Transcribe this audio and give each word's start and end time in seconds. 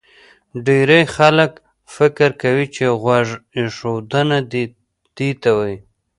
ډېری 0.65 1.01
خلک 1.15 1.51
فکر 1.95 2.29
کوي 2.41 2.65
چې 2.75 2.85
غوږ 3.01 3.27
ایښودنه 3.57 4.37
دې 5.17 5.29
ته 5.41 5.49
وایي 5.57 5.77